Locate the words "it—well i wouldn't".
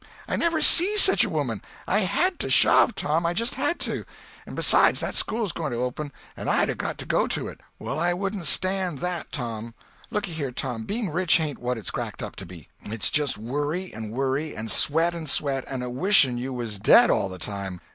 7.47-8.47